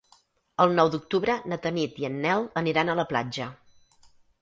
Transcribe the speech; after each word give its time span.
El 0.63 0.73
nou 0.79 0.89
d'octubre 0.95 1.35
na 1.53 1.61
Tanit 1.67 2.01
i 2.05 2.09
en 2.11 2.19
Nel 2.27 2.51
aniran 2.65 2.93
a 2.93 2.99
la 3.05 3.09
platja. 3.15 3.51